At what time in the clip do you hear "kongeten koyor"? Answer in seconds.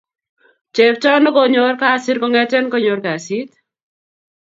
2.21-2.99